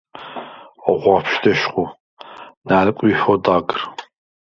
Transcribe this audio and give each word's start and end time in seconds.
ოხვაფშვდ 0.93 1.45
ეშხუ, 1.51 1.83
ნალკვიჰვ 2.69 3.23
ოდაგრ. 3.33 3.79